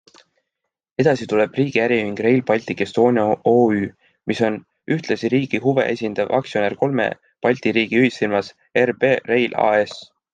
Edasi 1.01 1.25
tuleb 1.31 1.57
riigi 1.59 1.81
äriühing 1.81 2.15
Rail 2.25 2.39
Baltic 2.47 2.79
Estonia 2.85 3.25
OÜ, 3.51 3.83
mis 4.31 4.41
on 4.47 4.57
ühtlasi 4.95 5.31
riigi 5.33 5.59
huve 5.65 5.85
esindav 5.91 6.33
aktsionär 6.41 6.77
kolme 6.83 7.07
Balti 7.47 7.75
riigi 7.79 8.03
ühisfirmas 8.05 8.51
RB 8.87 9.13
Rail 9.33 9.59
AS. 9.67 9.99